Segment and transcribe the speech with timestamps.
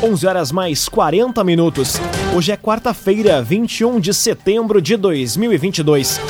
[0.00, 1.96] 11 horas mais 40 minutos.
[2.32, 6.20] Hoje é quarta-feira, 21 de setembro de 2022.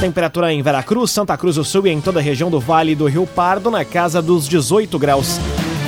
[0.00, 3.04] Temperatura em Veracruz, Santa Cruz do Sul e em toda a região do Vale do
[3.04, 5.38] Rio Pardo na casa dos 18 graus.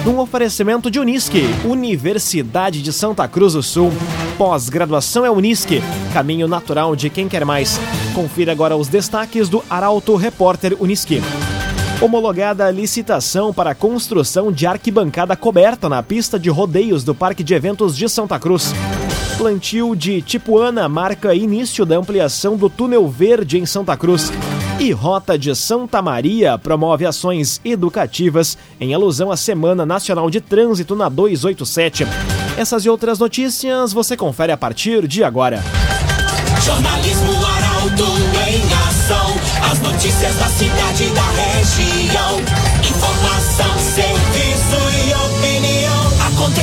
[0.04, 3.90] Num oferecimento de Unisque, Universidade de Santa Cruz do Sul.
[4.36, 5.82] Pós-graduação é Unisque,
[6.12, 7.80] caminho natural de quem quer mais.
[8.14, 11.22] Confira agora os destaques do Arauto Repórter Unisque.
[12.00, 17.44] Homologada a licitação para a construção de arquibancada coberta na pista de rodeios do Parque
[17.44, 18.72] de Eventos de Santa Cruz.
[19.36, 24.32] Plantio de Tipuana marca início da ampliação do túnel verde em Santa Cruz.
[24.78, 30.96] E Rota de Santa Maria promove ações educativas em alusão à Semana Nacional de Trânsito
[30.96, 32.06] na 287.
[32.56, 35.62] Essas e outras notícias você confere a partir de agora.
[36.64, 38.04] Jornalismo Arauto
[38.48, 39.34] em ação.
[39.70, 41.89] As notícias da cidade da região.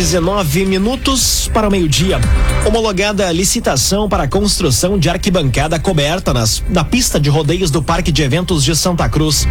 [0.00, 2.18] 19 minutos para o meio-dia.
[2.66, 8.10] Homologada licitação para a construção de arquibancada coberta nas, na pista de rodeios do Parque
[8.10, 9.46] de Eventos de Santa Cruz.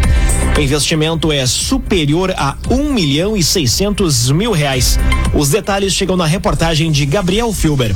[0.58, 4.98] O investimento é superior a um milhão e seiscentos mil reais.
[5.32, 7.94] Os detalhes chegam na reportagem de Gabriel Filber.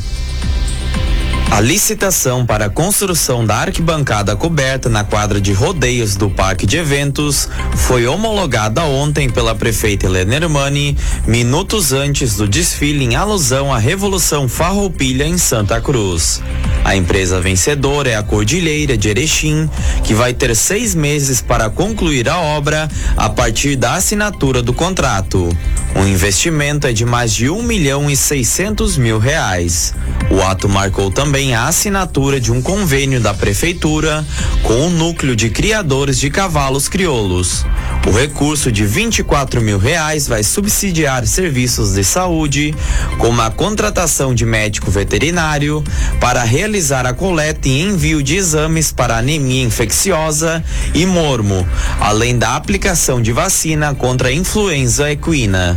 [1.50, 6.78] A licitação para a construção da arquibancada coberta na quadra de rodeios do Parque de
[6.78, 13.78] Eventos foi homologada ontem pela prefeita Helena Hermani, minutos antes do desfile em alusão à
[13.78, 16.42] Revolução Farroupilha em Santa Cruz.
[16.84, 19.70] A empresa vencedora é a Cordilheira de Erechim,
[20.02, 25.48] que vai ter seis meses para concluir a obra a partir da assinatura do contrato.
[25.94, 29.94] O investimento é de mais de um milhão e seiscentos mil reais.
[30.30, 34.24] O ato marcou também a assinatura de um convênio da prefeitura
[34.62, 37.66] com o núcleo de criadores de cavalos crioulos.
[38.06, 42.72] O recurso de 24 mil reais vai subsidiar serviços de saúde,
[43.18, 45.82] como a contratação de médico veterinário,
[46.20, 50.62] para realizar a coleta e envio de exames para anemia infecciosa
[50.94, 51.66] e mormo,
[51.98, 55.76] além da aplicação de vacina contra a influenza equina.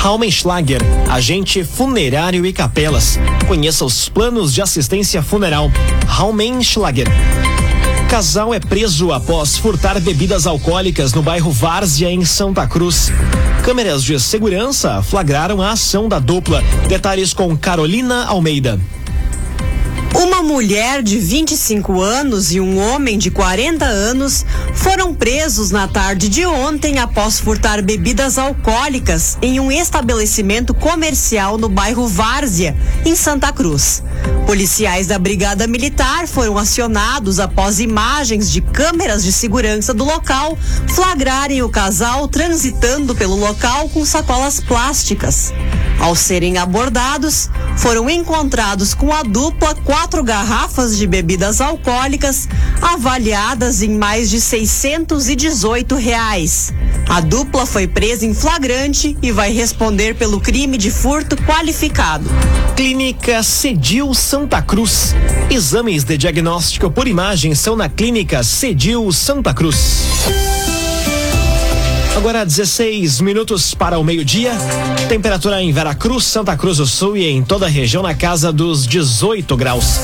[0.00, 0.80] Raumenschlager,
[1.10, 3.18] agente funerário e capelas.
[3.46, 5.70] Conheça os planos de assistência funeral.
[6.06, 7.06] Raumenschlager.
[8.08, 13.12] Casal é preso após furtar bebidas alcoólicas no bairro Várzea, em Santa Cruz.
[13.62, 16.64] Câmeras de segurança flagraram a ação da dupla.
[16.88, 18.80] Detalhes com Carolina Almeida.
[20.14, 24.44] Uma mulher de 25 anos e um homem de 40 anos
[24.74, 31.68] foram presos na tarde de ontem após furtar bebidas alcoólicas em um estabelecimento comercial no
[31.68, 34.02] bairro Várzea, em Santa Cruz.
[34.46, 41.62] Policiais da Brigada Militar foram acionados após imagens de câmeras de segurança do local flagrarem
[41.62, 45.52] o casal transitando pelo local com sacolas plásticas.
[46.00, 52.48] Ao serem abordados, foram encontrados com a dupla quatro garrafas de bebidas alcoólicas
[52.80, 56.72] avaliadas em mais de 618 reais.
[57.06, 62.24] A dupla foi presa em flagrante e vai responder pelo crime de furto qualificado.
[62.74, 65.14] Clínica Cedil Santa Cruz.
[65.50, 70.49] Exames de diagnóstico por imagem são na Clínica Cedil Santa Cruz.
[72.16, 74.52] Agora 16 minutos para o meio-dia.
[75.08, 78.86] Temperatura em Veracruz, Santa Cruz do Sul e em toda a região na casa dos
[78.86, 80.00] 18 graus.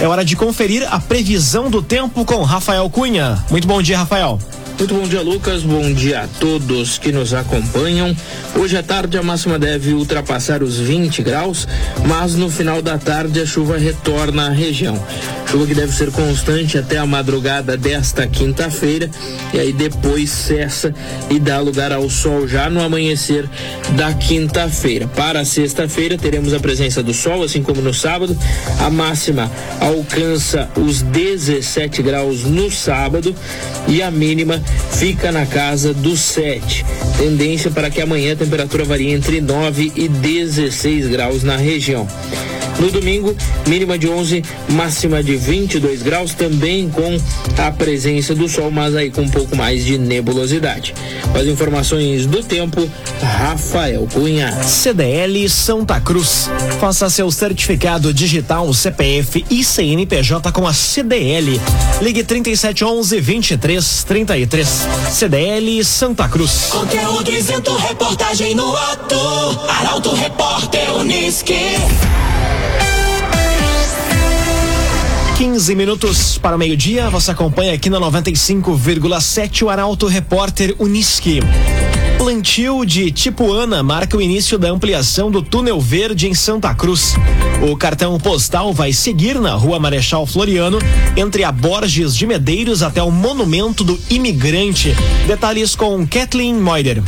[0.00, 3.44] É hora de conferir a previsão do tempo com Rafael Cunha.
[3.50, 4.38] Muito bom dia, Rafael.
[4.78, 5.64] Muito bom dia, Lucas.
[5.64, 8.16] Bom dia a todos que nos acompanham.
[8.54, 11.66] Hoje à tarde a máxima deve ultrapassar os 20 graus,
[12.06, 14.96] mas no final da tarde a chuva retorna à região.
[15.50, 19.10] Chuva que deve ser constante até a madrugada desta quinta-feira
[19.52, 20.94] e aí depois cessa
[21.28, 23.48] e dá lugar ao sol já no amanhecer
[23.96, 25.08] da quinta-feira.
[25.08, 28.38] Para sexta-feira teremos a presença do sol, assim como no sábado.
[28.78, 33.34] A máxima alcança os 17 graus no sábado
[33.88, 34.62] e a mínima
[34.98, 36.84] fica na casa dos 7.
[37.16, 42.06] Tendência para que amanhã a temperatura varie entre 9 e 16 graus na região.
[42.78, 43.36] No domingo,
[43.66, 47.18] mínima de 11, máxima de 22 graus, também com
[47.60, 50.94] a presença do sol, mas aí com um pouco mais de nebulosidade.
[51.32, 52.88] Com as informações do tempo,
[53.20, 54.52] Rafael Cunha.
[54.62, 56.48] CDL Santa Cruz.
[56.78, 61.60] Faça seu certificado digital CPF e CNPJ com a CDL.
[62.00, 64.68] Ligue 3711 2333.
[65.10, 66.68] CDL Santa Cruz.
[66.70, 69.16] Conteúdo isento, reportagem no ato.
[69.68, 71.58] Arauto Repórter Uniski.
[75.38, 81.38] 15 minutos para o meio-dia, você acompanha aqui na 95,7 o Arauto Repórter Uniski.
[82.18, 87.14] Plantio de Tipuana marca o início da ampliação do túnel verde em Santa Cruz.
[87.70, 90.80] O cartão postal vai seguir na Rua Marechal Floriano,
[91.16, 94.92] entre a Borges de Medeiros até o Monumento do Imigrante.
[95.28, 97.00] Detalhes com Kathleen Moider.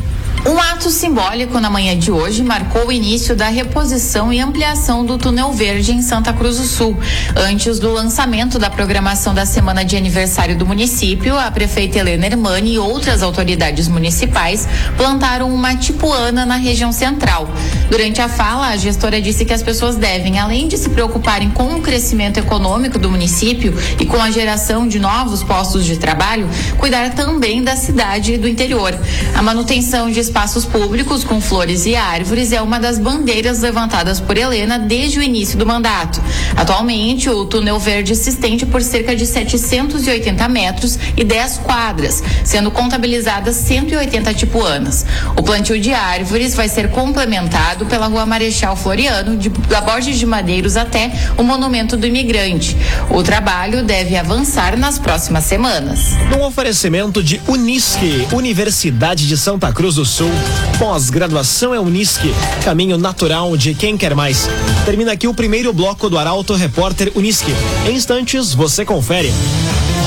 [0.46, 5.18] Um ato simbólico na manhã de hoje marcou o início da reposição e ampliação do
[5.18, 6.96] túnel verde em Santa Cruz do Sul.
[7.36, 12.74] Antes do lançamento da programação da semana de aniversário do município, a prefeita Helena Hermani
[12.74, 14.66] e outras autoridades municipais
[14.96, 17.46] plantaram uma tipuana na região central.
[17.90, 21.74] Durante a fala, a gestora disse que as pessoas devem, além de se preocuparem com
[21.74, 26.48] o crescimento econômico do município e com a geração de novos postos de trabalho,
[26.78, 28.98] cuidar também da cidade e do interior.
[29.34, 34.38] A manutenção de espaços públicos com flores e árvores é uma das bandeiras levantadas por
[34.38, 36.22] Helena desde o início do mandato.
[36.56, 42.70] Atualmente, o túnel verde se estende por cerca de 780 metros e 10 quadras, sendo
[42.70, 45.04] contabilizadas 180 tipuanas.
[45.36, 50.26] O plantio de árvores vai ser complementado pela Rua Marechal Floriano, de, da Borges de
[50.26, 52.76] Madeiros até o Monumento do Imigrante.
[53.10, 56.12] O trabalho deve avançar nas próximas semanas.
[56.30, 60.19] Num oferecimento de Unisque, Universidade de Santa Cruz do Sul.
[60.78, 62.34] Pós-graduação é Unisque,
[62.64, 64.48] caminho natural de quem quer mais.
[64.84, 67.52] Termina aqui o primeiro bloco do Arauto Repórter Unisque.
[67.86, 69.32] Em instantes, você confere.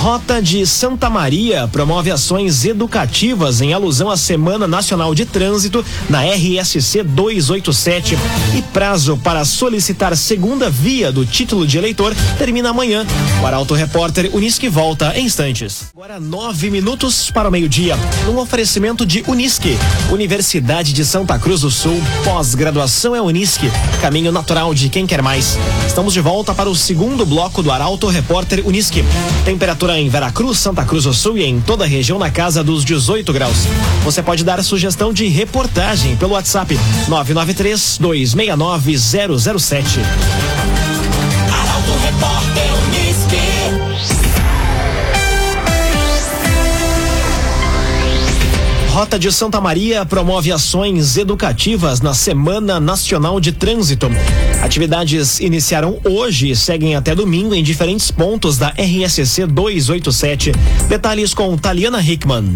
[0.03, 6.25] Rota de Santa Maria promove ações educativas em alusão à Semana Nacional de Trânsito na
[6.25, 8.17] RSC 287.
[8.53, 13.07] E prazo para solicitar segunda via do título de eleitor termina amanhã.
[13.41, 15.85] O Arauto Repórter Unisque volta em instantes.
[15.95, 17.95] Agora nove minutos para o meio-dia.
[18.27, 19.77] Um oferecimento de Unisque,
[20.11, 21.97] Universidade de Santa Cruz do Sul.
[22.25, 23.71] Pós-graduação é Unisque,
[24.01, 25.57] caminho natural de quem quer mais.
[25.87, 29.01] Estamos de volta para o segundo bloco do Arauto Repórter Unisque.
[29.45, 32.83] Temperatura em Veracruz, Santa Cruz do Sul e em toda a região na casa dos
[32.83, 33.57] 18 graus.
[34.03, 39.99] Você pode dar sugestão de reportagem pelo WhatsApp 993 269 007.
[41.51, 42.82] Arauto Repórter
[48.93, 54.07] Rota de Santa Maria promove ações educativas na Semana Nacional de Trânsito.
[54.61, 60.51] Atividades iniciaram hoje e seguem até domingo em diferentes pontos da RSC 287.
[60.87, 62.55] Detalhes com Taliana Hickman.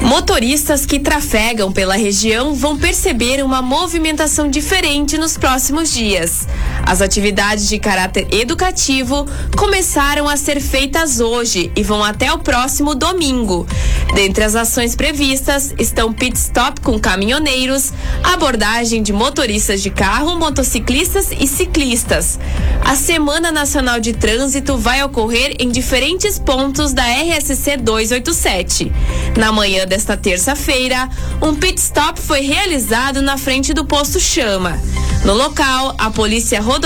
[0.00, 6.48] Motoristas que trafegam pela região vão perceber uma movimentação diferente nos próximos dias.
[6.88, 12.94] As atividades de caráter educativo começaram a ser feitas hoje e vão até o próximo
[12.94, 13.66] domingo.
[14.14, 17.92] Dentre as ações previstas estão pit stop com caminhoneiros,
[18.24, 22.38] abordagem de motoristas de carro, motociclistas e ciclistas.
[22.82, 28.90] A Semana Nacional de Trânsito vai ocorrer em diferentes pontos da RSC 287.
[29.36, 31.06] Na manhã desta terça-feira,
[31.42, 34.80] um pit stop foi realizado na frente do posto Chama.
[35.24, 36.77] No local, a Polícia Rodoviária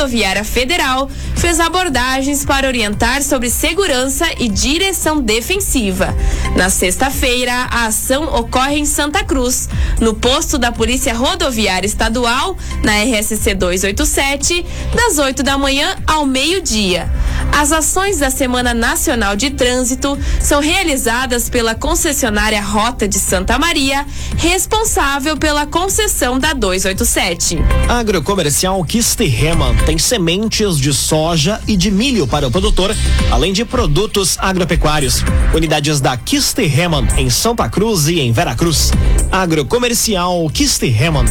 [0.45, 6.17] Federal fez abordagens para orientar sobre segurança e direção defensiva.
[6.57, 9.69] Na sexta-feira, a ação ocorre em Santa Cruz,
[10.01, 14.65] no posto da Polícia Rodoviária Estadual, na RSC 287,
[14.95, 17.11] das 8 da manhã ao meio-dia.
[17.53, 24.07] As ações da Semana Nacional de Trânsito são realizadas pela concessionária Rota de Santa Maria,
[24.37, 27.59] responsável pela concessão da 287.
[27.89, 32.95] Agrocomercial Kisterreman tem sementes de soja e de milho para o produtor,
[33.31, 35.25] além de produtos agropecuários.
[35.55, 38.93] Unidades da Kisterreman em Santa Cruz e em Veracruz.
[39.31, 41.25] Agrocomercial Kisterreman.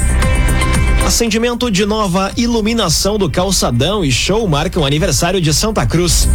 [1.06, 6.28] Acendimento de nova iluminação do calçadão e show marcam o aniversário de Santa Cruz.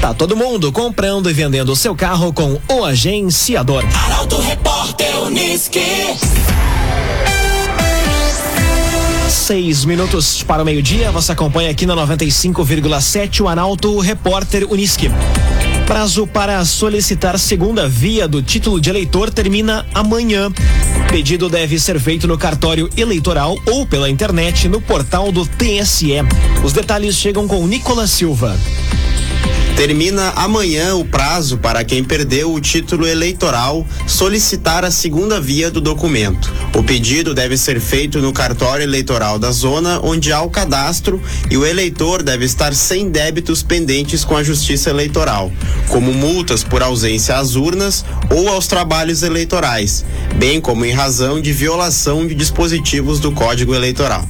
[0.00, 3.61] Tá todo mundo comprando e vendendo o seu carro com o agenciador.
[4.06, 6.18] Arauto Repórter Uniski.
[9.28, 11.12] Seis minutos para o meio-dia.
[11.12, 15.08] Você acompanha aqui na 95,7 o Arauto Repórter Uniski.
[15.86, 20.50] Prazo para solicitar segunda via do título de eleitor termina amanhã.
[21.08, 26.14] Pedido deve ser feito no cartório eleitoral ou pela internet no portal do TSE.
[26.64, 28.58] Os detalhes chegam com Nicolas Silva.
[29.76, 35.80] Termina amanhã o prazo para quem perdeu o título eleitoral solicitar a segunda via do
[35.80, 36.52] documento.
[36.76, 41.20] O pedido deve ser feito no cartório eleitoral da zona onde há o cadastro
[41.50, 45.50] e o eleitor deve estar sem débitos pendentes com a Justiça Eleitoral,
[45.88, 50.04] como multas por ausência às urnas ou aos trabalhos eleitorais,
[50.36, 54.28] bem como em razão de violação de dispositivos do Código Eleitoral.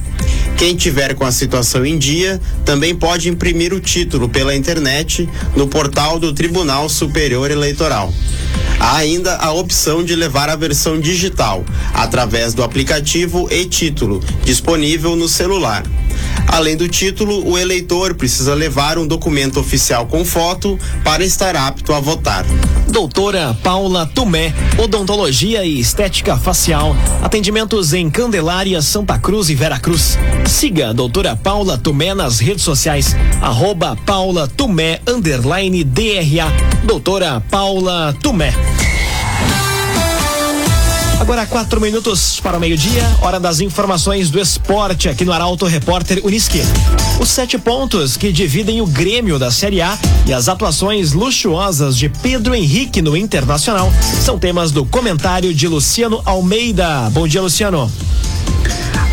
[0.57, 5.67] Quem tiver com a situação em dia também pode imprimir o título pela internet no
[5.67, 8.13] portal do Tribunal Superior Eleitoral.
[8.79, 15.27] Há ainda a opção de levar a versão digital através do aplicativo e-título, disponível no
[15.27, 15.83] celular.
[16.47, 21.93] Além do título, o eleitor precisa levar um documento oficial com foto para estar apto
[21.93, 22.45] a votar.
[22.87, 26.95] Doutora Paula Tumé, odontologia e estética facial.
[27.21, 30.17] Atendimentos em Candelária, Santa Cruz e Vera Cruz.
[30.45, 36.53] Siga a doutora Paula Tumé nas redes sociais, arroba Paula Tumé, DRA.
[36.85, 38.53] Doutora Paula Tumé.
[41.23, 46.19] Agora quatro minutos para o meio-dia, hora das informações do esporte aqui no Arauto Repórter
[46.21, 46.59] Uniski.
[47.17, 52.09] Os sete pontos que dividem o Grêmio da Série A e as atuações luxuosas de
[52.09, 53.89] Pedro Henrique no Internacional
[54.21, 57.09] são temas do comentário de Luciano Almeida.
[57.11, 57.89] Bom dia, Luciano.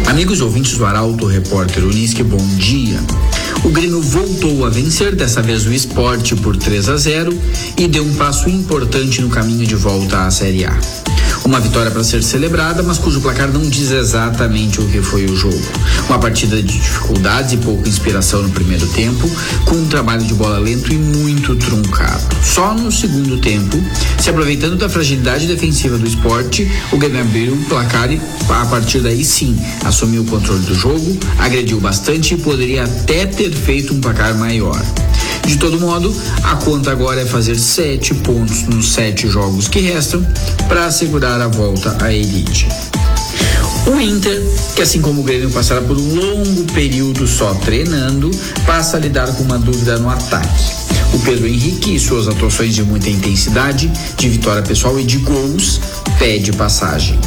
[0.05, 2.99] Amigos ouvintes do Arauto Repórter Uniski, bom dia.
[3.63, 7.41] O Grêmio voltou a vencer, dessa vez o esporte por 3 a 0
[7.79, 10.77] e deu um passo importante no caminho de volta à Série A.
[11.51, 15.35] Uma vitória para ser celebrada, mas cujo placar não diz exatamente o que foi o
[15.35, 15.61] jogo.
[16.09, 19.29] Uma partida de dificuldades e pouca inspiração no primeiro tempo,
[19.65, 22.37] com um trabalho de bola lento e muito truncado.
[22.41, 23.77] Só no segundo tempo,
[24.17, 29.01] se aproveitando da fragilidade defensiva do esporte, o Grêmio abriu o placar e, a partir
[29.01, 34.01] daí sim, assumiu o controle do jogo, agrediu bastante e poderia até ter feito um
[34.01, 34.81] placar maior.
[35.47, 40.25] De todo modo, a conta agora é fazer sete pontos nos sete jogos que restam
[40.69, 42.69] para assegurar a volta à elite.
[43.87, 44.41] O Inter,
[44.77, 48.31] que assim como o Grêmio passará por um longo período só treinando,
[48.67, 50.81] passa a lidar com uma dúvida no ataque.
[51.13, 55.81] O Pedro Henrique e suas atuações de muita intensidade, de vitória pessoal e de gols
[56.19, 57.19] pede passagem.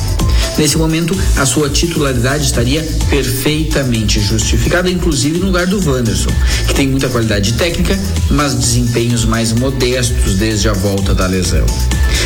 [0.57, 6.29] Nesse momento, a sua titularidade estaria perfeitamente justificada, inclusive no lugar do Wanderson,
[6.75, 7.97] tem muita qualidade técnica,
[8.31, 11.65] mas desempenhos mais modestos desde a volta da lesão.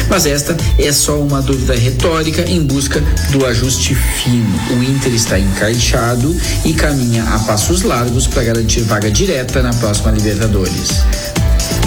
[0.09, 3.01] Mas esta é só uma dúvida retórica em busca
[3.31, 4.59] do ajuste fino.
[4.71, 6.35] O Inter está encaixado
[6.65, 11.03] e caminha a passos largos para garantir vaga direta na próxima Libertadores.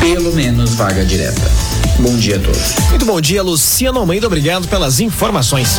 [0.01, 1.80] Pelo menos vaga direta.
[2.03, 2.77] Bom dia a todos.
[2.89, 4.27] Muito bom dia, Luciano Almeida.
[4.27, 5.79] Obrigado pelas informações.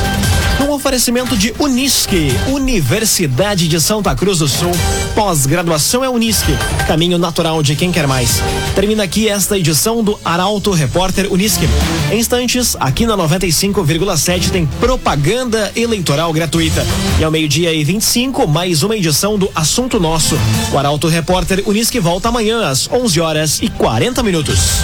[0.60, 4.70] Um oferecimento de Unisque, Universidade de Santa Cruz do Sul.
[5.16, 8.40] Pós-graduação é Unisque, caminho natural de quem quer mais.
[8.76, 11.68] Termina aqui esta edição do Arauto Repórter Unisque.
[12.12, 16.86] Em instantes, aqui na 95,7 tem propaganda eleitoral gratuita.
[17.20, 20.38] E ao meio-dia e 25, mais uma edição do Assunto Nosso.
[20.72, 24.84] O Arauto Repórter Unisque volta amanhã às 11 horas e 40 minutos.